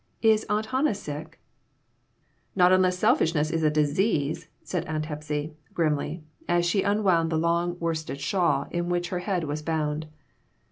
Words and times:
Is 0.23 0.47
Aunt 0.49 0.65
Hannah 0.65 0.95
sick?" 0.95 1.39
"Not 2.55 2.71
unless 2.71 2.97
selfishness 2.97 3.51
is 3.51 3.61
a 3.61 3.69
disease," 3.69 4.47
said 4.63 4.83
Aunt 4.87 5.05
Hepsy, 5.05 5.53
grimly, 5.75 6.23
as 6.49 6.65
she 6.65 6.81
unwound 6.81 7.31
the 7.31 7.37
long 7.37 7.77
worsted 7.79 8.19
shawl 8.19 8.65
in 8.71 8.89
which 8.89 9.09
her 9.09 9.19
head 9.19 9.43
was 9.43 9.61
bound. 9.61 10.07